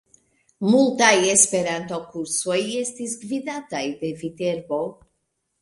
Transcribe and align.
Multaj 0.69 1.19
esperanto-kursoj 1.33 2.57
estis 2.79 3.15
gvidataj 3.27 3.85
de 4.03 4.15
Viterbo. 4.23 4.83